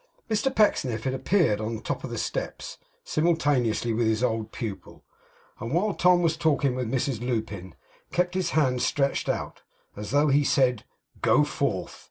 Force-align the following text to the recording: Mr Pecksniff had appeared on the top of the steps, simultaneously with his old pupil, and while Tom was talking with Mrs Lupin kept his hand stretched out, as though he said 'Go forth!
Mr 0.31 0.49
Pecksniff 0.55 1.03
had 1.03 1.13
appeared 1.13 1.61
on 1.61 1.75
the 1.75 1.81
top 1.83 2.03
of 2.03 2.09
the 2.09 2.17
steps, 2.17 2.79
simultaneously 3.03 3.93
with 3.93 4.07
his 4.07 4.23
old 4.23 4.51
pupil, 4.51 5.03
and 5.59 5.71
while 5.71 5.93
Tom 5.93 6.23
was 6.23 6.35
talking 6.35 6.73
with 6.73 6.89
Mrs 6.89 7.19
Lupin 7.21 7.75
kept 8.11 8.33
his 8.33 8.49
hand 8.57 8.81
stretched 8.81 9.29
out, 9.29 9.61
as 9.95 10.09
though 10.09 10.29
he 10.29 10.43
said 10.43 10.85
'Go 11.21 11.43
forth! 11.43 11.99